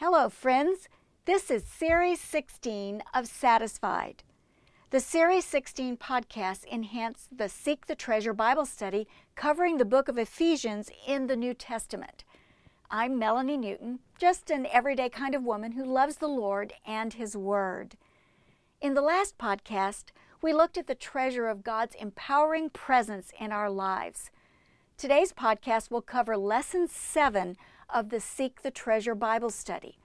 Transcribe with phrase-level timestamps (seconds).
[0.00, 0.88] Hello, friends.
[1.26, 4.22] This is Series 16 of Satisfied.
[4.88, 9.06] The Series 16 podcast enhance the Seek the Treasure Bible study
[9.36, 12.24] covering the book of Ephesians in the New Testament.
[12.90, 17.36] I'm Melanie Newton, just an everyday kind of woman who loves the Lord and His
[17.36, 17.98] Word.
[18.80, 23.68] In the last podcast, we looked at the treasure of God's empowering presence in our
[23.68, 24.30] lives.
[24.96, 27.58] Today's podcast will cover Lesson 7
[27.92, 29.98] of the Seek the Treasure Bible study.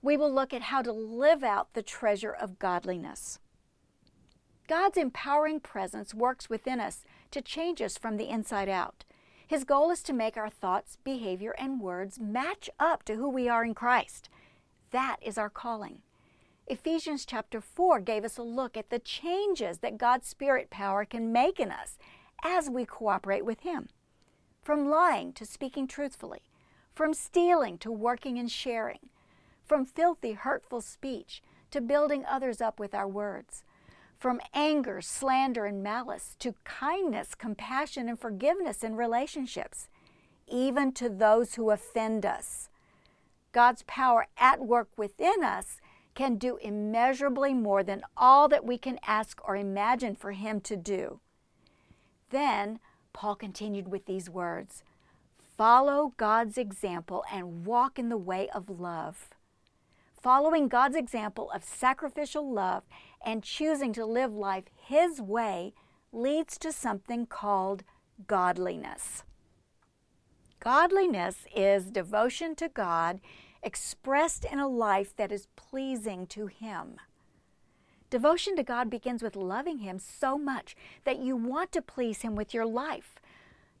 [0.00, 3.38] We will look at how to live out the treasure of godliness.
[4.68, 9.04] God's empowering presence works within us to change us from the inside out.
[9.46, 13.48] His goal is to make our thoughts, behavior, and words match up to who we
[13.48, 14.28] are in Christ.
[14.90, 16.00] That is our calling.
[16.66, 21.32] Ephesians chapter 4 gave us a look at the changes that God's Spirit power can
[21.32, 21.98] make in us
[22.44, 23.88] as we cooperate with Him
[24.62, 26.42] from lying to speaking truthfully,
[26.94, 29.08] from stealing to working and sharing,
[29.64, 33.64] from filthy, hurtful speech to building others up with our words,
[34.18, 39.88] from anger, slander, and malice to kindness, compassion, and forgiveness in relationships,
[40.46, 42.68] even to those who offend us.
[43.52, 45.80] God's power at work within us
[46.14, 50.76] can do immeasurably more than all that we can ask or imagine for Him to
[50.76, 51.20] do.
[52.30, 52.80] Then,
[53.12, 54.82] Paul continued with these words
[55.56, 59.30] Follow God's example and walk in the way of love.
[60.22, 62.84] Following God's example of sacrificial love
[63.24, 65.74] and choosing to live life His way
[66.12, 67.84] leads to something called
[68.26, 69.24] godliness.
[70.60, 73.20] Godliness is devotion to God
[73.62, 76.96] expressed in a life that is pleasing to Him.
[78.10, 82.36] Devotion to God begins with loving Him so much that you want to please Him
[82.36, 83.20] with your life.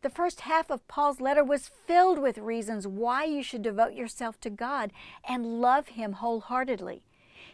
[0.02, 4.40] The first half of Paul's letter was filled with reasons why you should devote yourself
[4.40, 4.92] to God
[5.28, 7.02] and love Him wholeheartedly.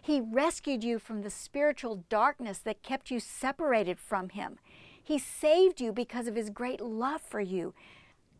[0.00, 4.58] He rescued you from the spiritual darkness that kept you separated from Him.
[5.02, 7.74] He saved you because of His great love for you.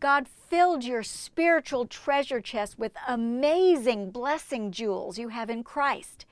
[0.01, 6.25] God filled your spiritual treasure chest with amazing blessing jewels you have in Christ.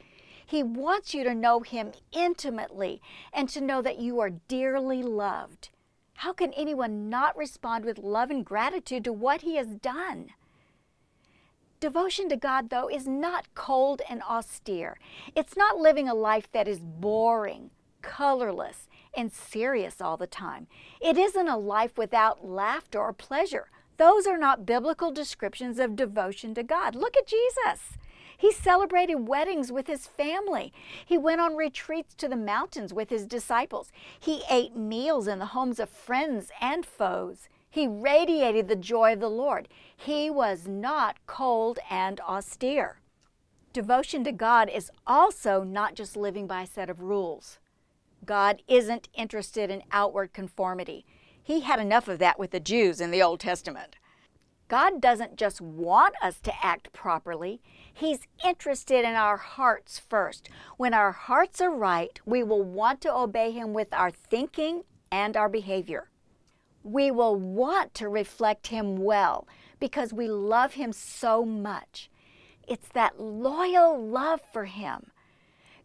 [0.47, 3.03] He wants you to know Him intimately
[3.35, 5.69] and to know that you are dearly loved.
[6.17, 10.31] How can anyone not respond with love and gratitude to what He has done?
[11.79, 14.99] Devotion to God, though, is not cold and austere.
[15.35, 20.69] It's not living a life that is boring, colorless, and serious all the time.
[21.01, 23.69] It isn't a life without laughter or pleasure.
[23.99, 26.95] Those are not biblical descriptions of devotion to God.
[26.95, 27.99] Look at Jesus.
[28.37, 30.73] He celebrated weddings with his family.
[31.05, 33.91] He went on retreats to the mountains with his disciples.
[34.19, 37.49] He ate meals in the homes of friends and foes.
[37.69, 39.69] He radiated the joy of the Lord.
[39.97, 43.01] He was not cold and austere.
[43.73, 47.59] Devotion to God is also not just living by a set of rules.
[48.25, 51.05] God isn't interested in outward conformity.
[51.43, 53.97] He had enough of that with the Jews in the Old Testament.
[54.69, 57.61] God doesn't just want us to act properly,
[57.97, 60.51] He's interested in our hearts first.
[60.77, 65.35] When our hearts are right, we will want to obey Him with our thinking and
[65.35, 66.11] our behavior.
[66.83, 69.49] We will want to reflect Him well
[69.81, 72.11] because we love Him so much.
[72.69, 75.11] It's that loyal love for Him.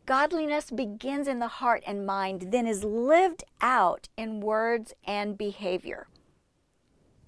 [0.06, 6.08] Godliness begins in the heart and mind, then is lived out in words and behavior.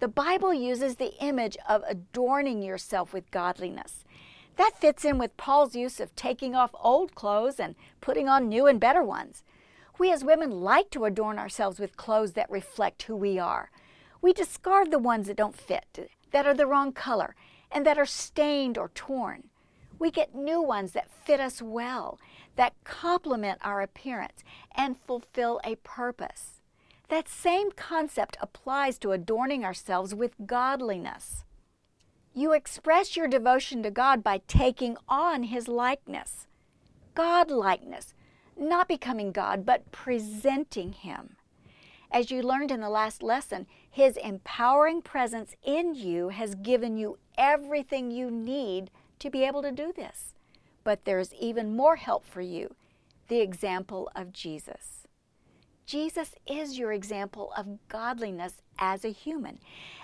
[0.02, 4.04] The Bible uses the image of adorning yourself with godliness.
[4.56, 8.68] That fits in with Paul's use of taking off old clothes and putting on new
[8.68, 9.44] and better ones.
[9.98, 13.72] We as women like to adorn ourselves with clothes that reflect who we are.
[14.22, 17.36] We discard the ones that don't fit, that are the wrong color,
[17.72, 19.50] and that are stained or torn.
[20.00, 22.20] We get new ones that fit us well,
[22.56, 24.44] that complement our appearance
[24.76, 26.62] and fulfill a purpose.
[27.10, 31.44] That same concept applies to adorning ourselves with godliness.
[32.36, 36.48] You express your devotion to God by taking on His likeness.
[37.14, 38.16] God likeness,
[38.58, 41.36] not becoming God, but presenting Him.
[42.12, 47.20] As you learned in the last lesson, His empowering presence in you has given you
[47.38, 48.90] everything you need
[49.20, 50.34] to be able to do this.
[50.84, 52.76] But there's even more help for you
[53.28, 55.03] the example of Jesus.
[55.86, 59.60] Jesus is your example of godliness as a human.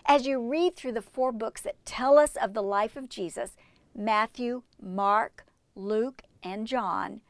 [0.05, 3.55] As you read through the four books that tell us of the life of Jesus
[3.95, 5.45] Matthew, Mark,
[5.75, 7.21] Luke, and John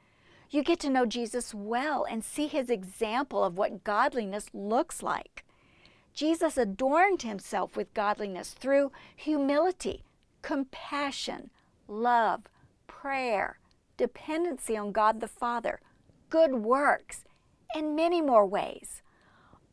[0.51, 5.45] you get to know Jesus well and see his example of what godliness looks like.
[6.13, 10.04] Jesus adorned himself with godliness through humility,
[10.42, 11.52] compassion,
[11.88, 12.42] love,
[12.88, 13.60] prayer,
[13.95, 15.80] dependency on God the Father,
[16.30, 17.24] good works,
[17.75, 19.01] and many more ways.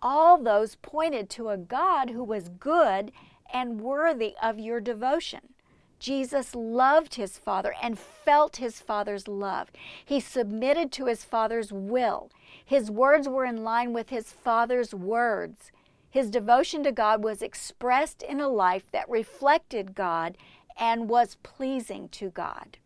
[0.02, 3.12] All those pointed to a God who was good
[3.52, 5.54] and worthy of your devotion.
[5.98, 9.70] Jesus loved his Father and felt his Father's love.
[10.04, 12.31] He submitted to his Father's will.
[12.64, 15.72] His words were in line with his Father's words.
[16.10, 20.37] His devotion to God was expressed in a life that reflected God
[20.78, 22.78] and was pleasing to God.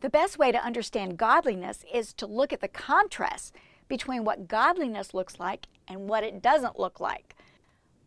[0.00, 3.54] The best way to understand godliness is to look at the contrast
[3.88, 7.36] between what godliness looks like and what it doesn't look like.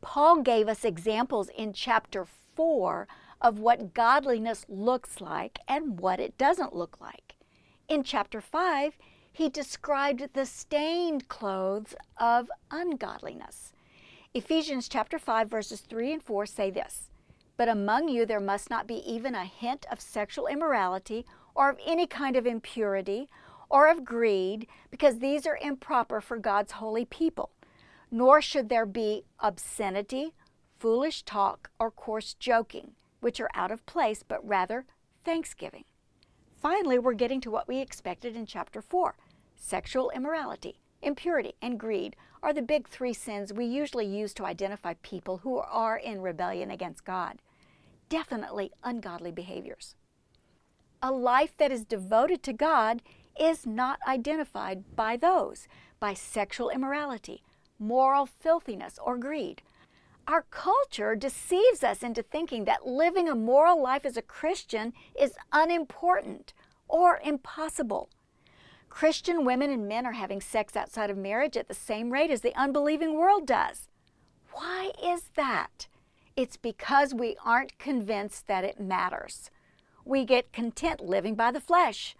[0.01, 3.07] Paul gave us examples in chapter 4
[3.41, 7.35] of what godliness looks like and what it doesn't look like.
[7.87, 8.97] In chapter 5,
[9.31, 13.73] he described the stained clothes of ungodliness.
[14.33, 17.09] Ephesians chapter 5 verses 3 and 4 say this:
[17.57, 21.79] But among you there must not be even a hint of sexual immorality or of
[21.85, 23.29] any kind of impurity
[23.69, 27.51] or of greed, because these are improper for God's holy people.
[28.11, 30.33] Nor should there be obscenity,
[30.79, 34.85] foolish talk, or coarse joking, which are out of place, but rather
[35.23, 35.83] thanksgiving.
[36.61, 39.15] Finally, we're getting to what we expected in chapter 4
[39.61, 44.93] sexual immorality, impurity, and greed are the big three sins we usually use to identify
[45.01, 47.41] people who are in rebellion against God.
[48.07, 49.95] Definitely ungodly behaviors.
[51.01, 53.01] A life that is devoted to God
[53.39, 55.67] is not identified by those,
[55.99, 57.43] by sexual immorality,
[57.79, 59.61] moral filthiness, or greed.
[60.27, 65.33] Our culture deceives us into thinking that living a moral life as a Christian is
[65.51, 66.53] unimportant
[66.87, 68.09] or impossible.
[68.89, 72.41] Christian women and men are having sex outside of marriage at the same rate as
[72.41, 73.87] the unbelieving world does.
[74.51, 75.87] Why is that?
[76.35, 79.49] It's because we aren't convinced that it matters.
[80.05, 82.15] We get content living by the flesh.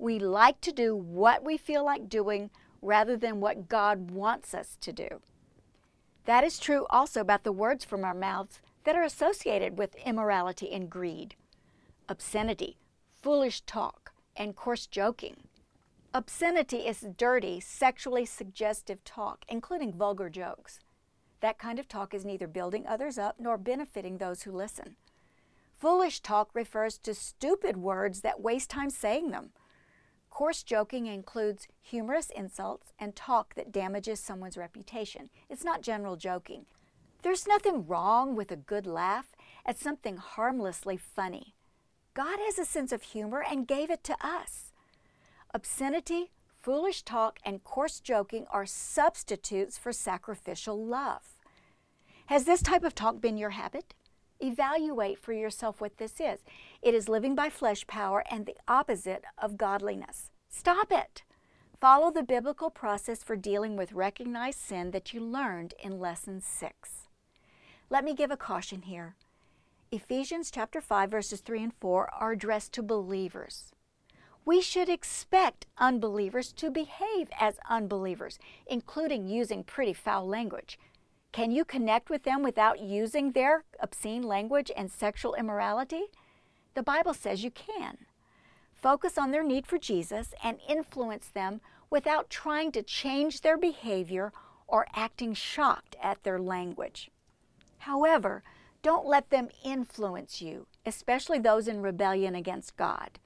[0.00, 2.48] We like to do what we feel like doing
[2.80, 5.20] rather than what God wants us to do.
[6.24, 10.72] That is true also about the words from our mouths that are associated with immorality
[10.72, 11.34] and greed
[12.08, 12.78] obscenity,
[13.22, 15.36] foolish talk, and coarse joking.
[16.14, 20.80] Obscenity is dirty, sexually suggestive talk, including vulgar jokes.
[21.40, 24.96] That kind of talk is neither building others up nor benefiting those who listen.
[25.78, 29.50] Foolish talk refers to stupid words that waste time saying them.
[30.30, 35.28] Coarse joking includes humorous insults and talk that damages someone's reputation.
[35.48, 36.66] It's not general joking.
[37.22, 39.36] There's nothing wrong with a good laugh
[39.66, 41.54] at something harmlessly funny.
[42.14, 44.72] God has a sense of humor and gave it to us.
[45.52, 46.30] Obscenity,
[46.62, 51.34] foolish talk, and coarse joking are substitutes for sacrificial love.
[52.26, 53.94] Has this type of talk been your habit?
[54.40, 56.40] Evaluate for yourself what this is.
[56.82, 60.30] It is living by flesh power and the opposite of godliness.
[60.48, 61.22] Stop it.
[61.80, 67.08] Follow the biblical process for dealing with recognized sin that you learned in lesson 6.
[67.88, 69.16] Let me give a caution here.
[69.90, 73.72] Ephesians chapter 5 verses 3 and 4 are addressed to believers
[74.44, 80.78] we should expect unbelievers to behave as unbelievers, including using pretty foul language.
[81.32, 86.06] Can you connect with them without using their obscene language and sexual immorality?
[86.74, 87.98] The Bible says you can.
[88.74, 91.60] Focus on their need for Jesus and influence them
[91.90, 94.32] without trying to change their behavior
[94.66, 97.10] or acting shocked at their language.
[97.78, 98.42] However,
[98.82, 103.18] don't let them influence you, especially those in rebellion against God.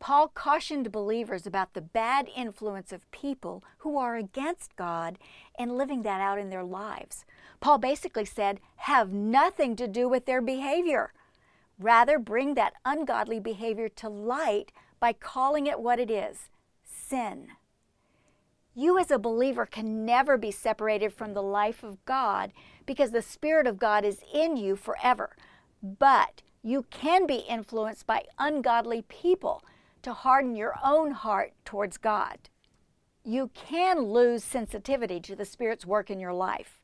[0.00, 5.18] Paul cautioned believers about the bad influence of people who are against God
[5.58, 7.24] and living that out in their lives.
[7.60, 11.12] Paul basically said, have nothing to do with their behavior.
[11.80, 14.70] Rather, bring that ungodly behavior to light
[15.00, 16.50] by calling it what it is
[16.84, 17.48] sin.
[18.74, 22.52] You, as a believer, can never be separated from the life of God
[22.86, 25.36] because the Spirit of God is in you forever.
[25.82, 29.64] But you can be influenced by ungodly people
[30.02, 32.50] to harden your own heart towards God.
[33.24, 36.78] You can lose sensitivity to the Spirit's work in your life.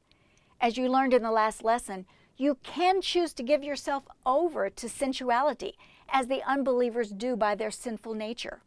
[0.61, 4.89] As you learned in the last lesson, you can choose to give yourself over to
[4.89, 5.77] sensuality,
[6.09, 8.61] as the unbelievers do by their sinful nature.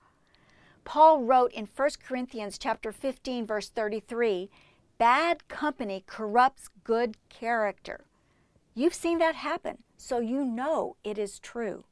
[0.83, 4.49] Paul wrote in 1 Corinthians chapter 15 verse 33,
[4.97, 8.05] bad company corrupts good character.
[8.73, 11.85] You've seen that happen, so you know it is true.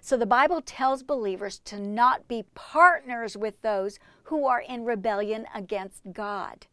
[0.00, 5.46] So the Bible tells believers to not be partners with those who are in rebellion
[5.54, 6.66] against God.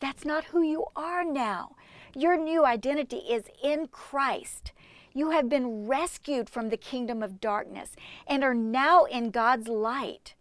[0.00, 1.76] That's not who you are now.
[2.14, 4.72] Your new identity is in Christ.
[5.12, 7.96] You have been rescued from the kingdom of darkness
[8.26, 10.34] and are now in God's light.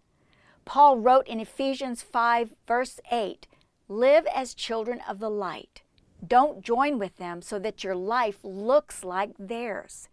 [0.65, 3.47] Paul wrote in Ephesians 5, verse 8
[3.87, 5.81] Live as children of the light.
[6.25, 10.09] Don't join with them so that your life looks like theirs.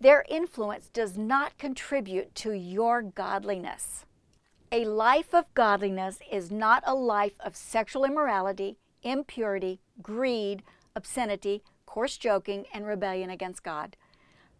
[0.00, 4.04] Their influence does not contribute to your godliness.
[4.72, 10.62] A life of godliness is not a life of sexual immorality, impurity, greed,
[10.94, 13.96] obscenity, coarse joking, and rebellion against God.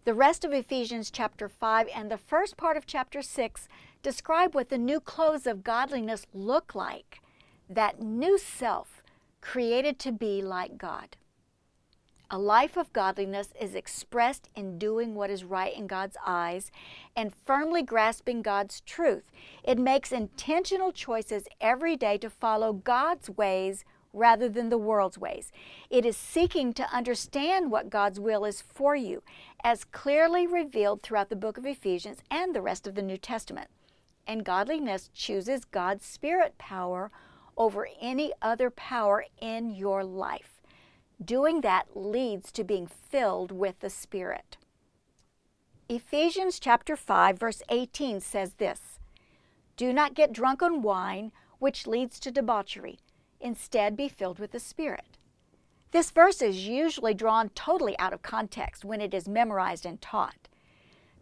[0.04, 3.68] The rest of Ephesians chapter 5 and the first part of chapter 6
[4.02, 7.20] describe what the new clothes of godliness look like
[7.68, 9.02] that new self
[9.40, 11.16] created to be like God.
[12.30, 16.70] A life of godliness is expressed in doing what is right in God's eyes
[17.14, 19.30] and firmly grasping God's truth.
[19.62, 25.52] It makes intentional choices every day to follow God's ways rather than the world's ways.
[25.90, 29.22] It is seeking to understand what God's will is for you,
[29.64, 33.68] as clearly revealed throughout the book of Ephesians and the rest of the New Testament.
[34.26, 37.10] And godliness chooses God's spirit power
[37.56, 40.60] over any other power in your life.
[41.22, 44.56] Doing that leads to being filled with the Spirit.
[45.88, 48.98] Ephesians chapter 5 verse 18 says this:
[49.76, 52.98] Do not get drunk on wine, which leads to debauchery.
[53.42, 55.18] Instead, be filled with the Spirit.
[55.90, 60.48] This verse is usually drawn totally out of context when it is memorized and taught.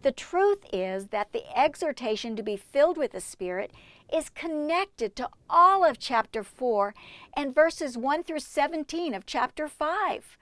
[0.02, 3.72] The truth is that the exhortation to be filled with the Spirit
[4.12, 6.94] is connected to all of chapter 4
[7.36, 10.38] and verses 1 through 17 of chapter 5.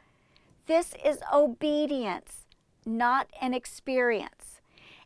[0.67, 2.47] This is obedience,
[2.85, 4.61] not an experience.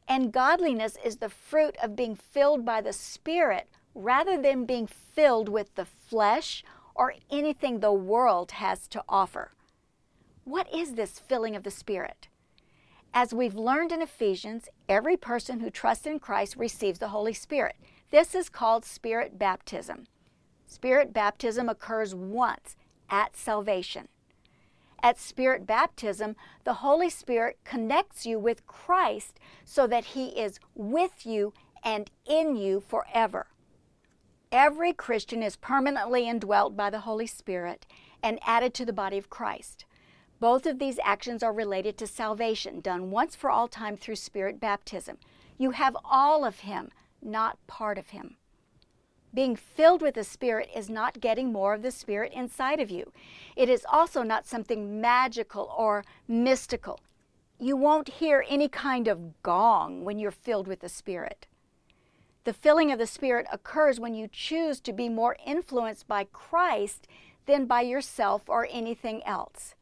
[0.08, 5.48] And godliness is the fruit of being filled by the Spirit rather than being filled
[5.48, 9.52] with the flesh or anything the world has to offer.
[10.44, 12.28] What is this filling of the Spirit?
[13.14, 17.76] As we've learned in Ephesians, every person who trusts in Christ receives the Holy Spirit.
[18.10, 20.04] This is called Spirit baptism.
[20.66, 22.76] Spirit baptism occurs once
[23.10, 24.08] at salvation.
[25.02, 31.26] At Spirit baptism, the Holy Spirit connects you with Christ so that He is with
[31.26, 31.52] you
[31.84, 33.48] and in you forever.
[34.52, 37.86] Every Christian is permanently indwelt by the Holy Spirit
[38.22, 39.86] and added to the body of Christ.
[40.40, 44.60] Both of these actions are related to salvation, done once for all time through Spirit
[44.60, 45.16] baptism.
[45.56, 46.90] You have all of Him,
[47.22, 48.36] not part of Him.
[49.32, 53.10] Being filled with the Spirit is not getting more of the Spirit inside of you.
[53.56, 57.00] It is also not something magical or mystical.
[57.58, 61.46] You won't hear any kind of gong when you're filled with the Spirit.
[62.44, 67.06] The filling of the Spirit occurs when you choose to be more influenced by Christ
[67.46, 69.76] than by yourself or anything else.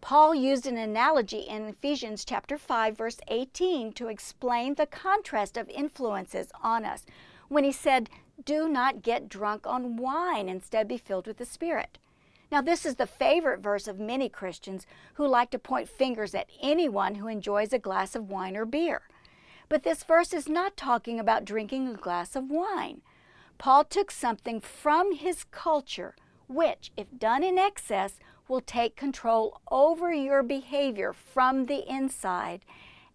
[0.00, 5.68] Paul used an analogy in Ephesians chapter 5 verse 18 to explain the contrast of
[5.68, 7.04] influences on us
[7.48, 8.08] when he said,
[8.44, 11.98] "Do not get drunk on wine, instead be filled with the Spirit."
[12.50, 16.50] Now, this is the favorite verse of many Christians who like to point fingers at
[16.60, 19.02] anyone who enjoys a glass of wine or beer.
[19.72, 23.00] But this verse is not talking about drinking a glass of wine.
[23.56, 26.14] Paul took something from his culture,
[26.46, 32.66] which, if done in excess, will take control over your behavior from the inside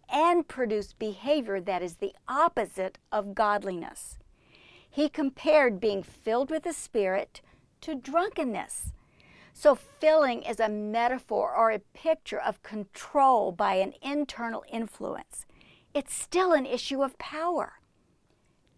[0.08, 4.18] and produce behavior that is the opposite of godliness.
[4.90, 7.40] He compared being filled with the Spirit
[7.82, 8.90] to drunkenness.
[9.54, 15.46] So, filling is a metaphor or a picture of control by an internal influence.
[15.98, 17.80] It's still an issue of power.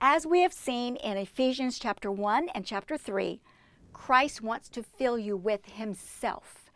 [0.01, 3.43] As we have seen in Ephesians chapter 1 and chapter 3,
[3.93, 6.71] Christ wants to fill you with Himself.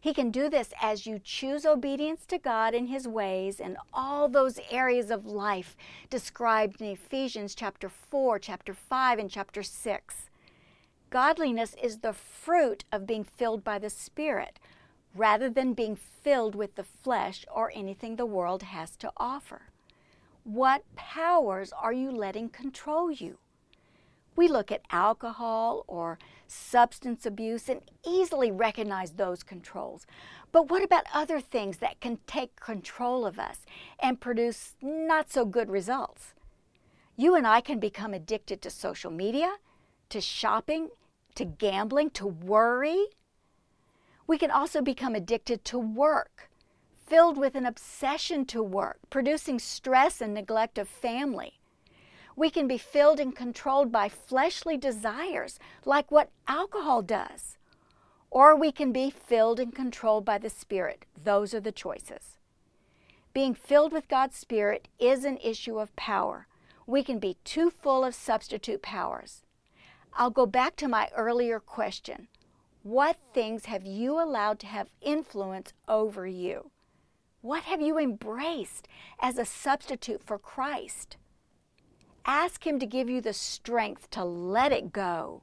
[0.00, 4.26] He can do this as you choose obedience to God in His ways and all
[4.26, 5.76] those areas of life
[6.08, 10.30] described in Ephesians chapter 4, chapter 5, and chapter 6.
[11.10, 14.58] Godliness is the fruit of being filled by the Spirit
[15.14, 19.73] rather than being filled with the flesh or anything the world has to offer.
[20.44, 23.38] What powers are you letting control you?
[24.36, 30.06] We look at alcohol or substance abuse and easily recognize those controls.
[30.52, 33.60] But what about other things that can take control of us
[33.98, 36.34] and produce not so good results?
[37.16, 39.56] You and I can become addicted to social media,
[40.10, 40.90] to shopping,
[41.36, 43.06] to gambling, to worry.
[44.26, 46.50] We can also become addicted to work,
[47.06, 51.60] filled with an obsession to work, producing stress and neglect of family.
[52.36, 57.58] We can be filled and controlled by fleshly desires, like what alcohol does.
[58.30, 61.04] Or we can be filled and controlled by the Spirit.
[61.22, 62.38] Those are the choices.
[63.32, 66.48] Being filled with God's Spirit is an issue of power.
[66.86, 69.42] We can be too full of substitute powers.
[70.14, 72.28] I'll go back to my earlier question.
[72.82, 76.70] What things have you allowed to have influence over you?
[77.44, 78.88] What have you embraced
[79.20, 81.18] as a substitute for Christ?
[82.24, 85.42] Ask Him to give you the strength to let it go.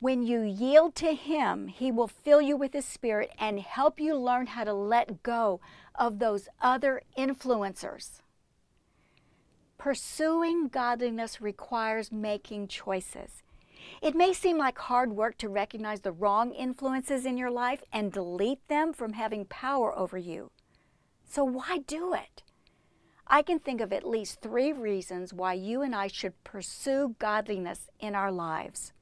[0.00, 4.16] When you yield to Him, He will fill you with His Spirit and help you
[4.16, 5.60] learn how to let go
[5.94, 8.20] of those other influencers.
[9.78, 13.44] Pursuing godliness requires making choices.
[14.02, 18.10] It may seem like hard work to recognize the wrong influences in your life and
[18.10, 20.50] delete them from having power over you.
[21.30, 22.42] So, why do it?
[23.24, 27.88] I can think of at least three reasons why you and I should pursue godliness
[28.00, 28.92] in our lives.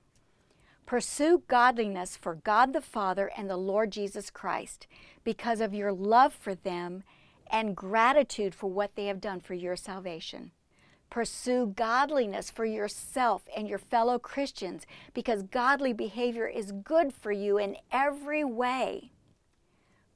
[0.84, 4.86] Pursue godliness for God the Father and the Lord Jesus Christ
[5.24, 7.02] because of your love for them
[7.50, 10.50] and gratitude for what they have done for your salvation.
[11.08, 17.56] Pursue godliness for yourself and your fellow Christians because godly behavior is good for you
[17.56, 19.12] in every way.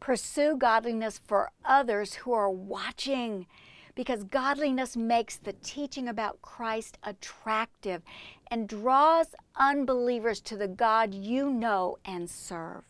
[0.03, 3.47] Pursue godliness for others who are watching
[3.95, 8.03] because godliness makes the teaching about Christ attractive
[8.51, 12.83] and draws unbelievers to the God you know and serve.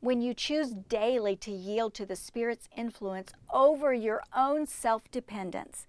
[0.00, 5.86] When you choose daily to yield to the Spirit's influence over your own self dependence,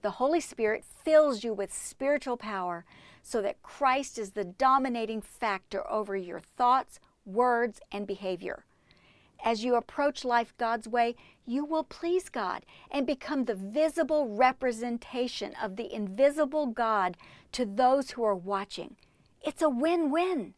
[0.00, 2.84] the Holy Spirit fills you with spiritual power
[3.20, 8.64] so that Christ is the dominating factor over your thoughts, words, and behavior.
[9.46, 11.14] As you approach life God's way,
[11.46, 17.16] you will please God and become the visible representation of the invisible God
[17.52, 18.96] to those who are watching.
[19.40, 20.54] It's a win win.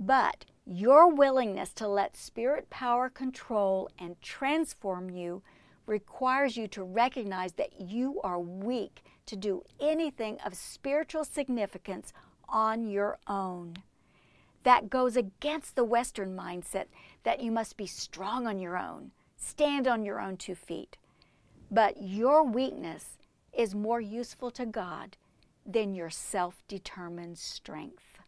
[0.00, 5.42] But your willingness to let spirit power control and transform you
[5.86, 12.12] requires you to recognize that you are weak to do anything of spiritual significance
[12.48, 13.76] on your own.
[14.66, 16.86] That goes against the Western mindset
[17.26, 20.96] that you must be strong on your own, stand on your own two feet.
[21.72, 23.18] But your weakness
[23.52, 25.16] is more useful to God
[25.66, 28.20] than your self determined strength.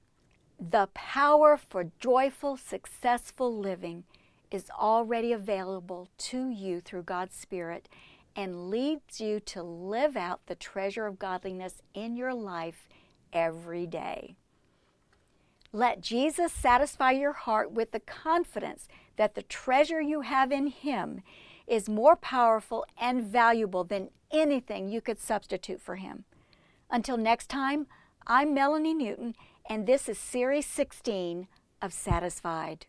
[0.58, 4.02] The power for joyful, successful living
[4.50, 7.88] is already available to you through God's Spirit
[8.34, 12.88] and leads you to live out the treasure of godliness in your life
[13.32, 14.34] every day.
[15.72, 21.20] Let Jesus satisfy your heart with the confidence that the treasure you have in Him
[21.66, 26.24] is more powerful and valuable than anything you could substitute for Him.
[26.90, 27.86] Until next time,
[28.26, 29.34] I'm Melanie Newton,
[29.68, 31.48] and this is Series 16
[31.82, 32.86] of Satisfied.